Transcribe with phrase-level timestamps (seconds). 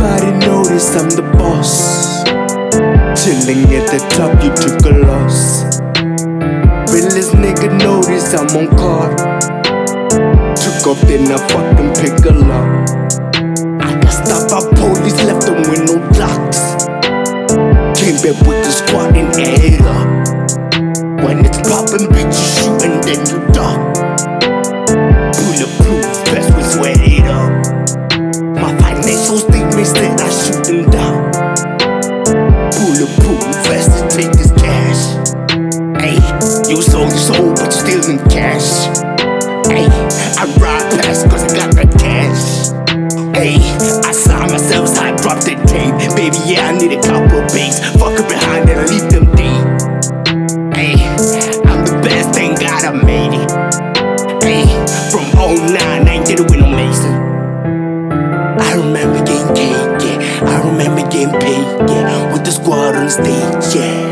[0.00, 2.22] Everybody notice I'm the boss.
[3.18, 5.64] Chilling at the top, you took a loss.
[6.94, 9.18] Realest nigga notice I'm on card.
[10.56, 12.88] Took off, then I fucking pick a lock.
[13.82, 16.60] I got stopped by police, left them with no blocks.
[17.98, 21.24] Came back with the squad and add up.
[21.24, 23.87] When it's poppin', bitch, you shoot and then you duck.
[36.70, 38.88] You sold your soul, but you still in cash.
[39.72, 39.88] Ayy,
[40.36, 42.68] I ride past cause I got the cash.
[43.40, 43.60] Ayy,
[44.04, 45.94] I saw myself, so I dropped the tape.
[46.14, 47.80] Baby, yeah, I need a couple beats.
[47.96, 49.64] Fuck her behind and leave them deep.
[50.76, 51.00] Ayy,
[51.64, 53.48] I'm the best, thank God I made it.
[54.44, 54.68] Ayy,
[55.10, 55.24] from
[55.72, 57.14] 09, I ain't did it with no Mason.
[58.60, 60.44] I remember getting cake, yeah.
[60.44, 62.32] I remember getting paid, yeah.
[62.32, 64.07] With the squad on the stage, yeah.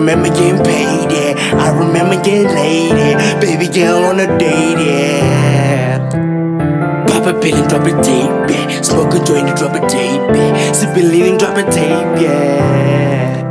[0.00, 1.60] Remember getting paid, yeah.
[1.60, 3.38] I remember getting laid, yeah.
[3.38, 5.98] Baby girl on a date, yeah.
[7.06, 8.80] Pop a pill and drop a tape, yeah.
[8.80, 10.72] Smoke a joint and drop a tape, yeah.
[10.72, 13.44] Sip a lean and drop a tape, yeah.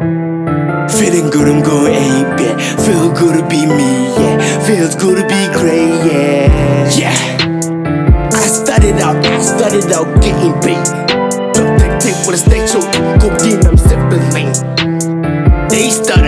[0.90, 2.58] Feeling good, I'm ape, yeah.
[2.82, 4.66] Feel good to be me, yeah.
[4.66, 6.90] Feels good to be great, yeah.
[6.98, 7.14] Yeah.
[8.34, 10.84] I started out, I started out getting paid.
[11.54, 13.20] Drop that tape with a stage show, sipping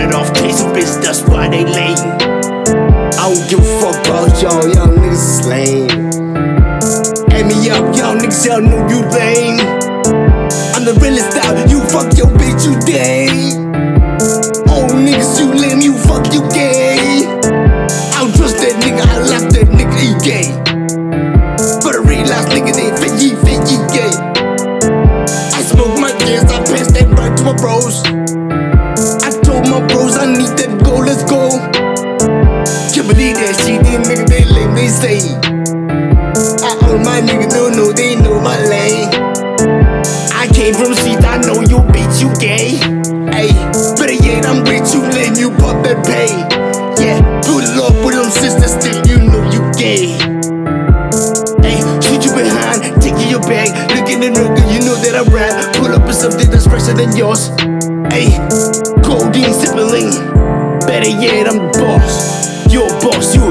[0.02, 1.94] They started off chasing bitch, that's why they lame.
[1.94, 5.90] I don't give a fuck about y'all, y'all niggas is lame.
[7.30, 9.60] Add me up, y'all niggas, y'all know you lame.
[10.74, 13.30] I'm the realest out, you fuck your bitch, you dead.
[14.66, 17.22] Oh niggas, you lame, you fuck, you gay.
[18.10, 20.50] I don't trust that nigga, I left that nigga, he gay.
[21.84, 24.10] But I realize niggas ain't fit, ye fit, ye gay.
[25.54, 28.51] I smoke my gas, I pass that right to my bros.
[29.72, 31.48] My bros I need that go, let's go.
[32.92, 35.24] Can't believe that shit, these niggas they lame, they say.
[36.60, 39.08] I all my niggas don't know, they know my lane.
[40.28, 42.76] I came from streets, I know you bitch, you gay.
[43.32, 43.56] Ayy,
[43.96, 46.28] better yet, I'm rich, you lame, you pop that pay.
[47.00, 50.20] Yeah, good luck with them sisters, still you know you gay.
[51.64, 53.72] Hey, shoot you behind, you your bag.
[53.96, 55.72] Look in the nigga, you know that I rap.
[55.80, 57.48] Pull up with something that's fresher than yours.
[58.12, 58.36] Hey,
[59.42, 60.10] codeine sipping lean.
[60.86, 62.72] Better yet, I'm the boss.
[62.72, 63.41] Your boss, you